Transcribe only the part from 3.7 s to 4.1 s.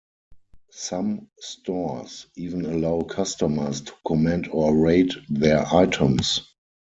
to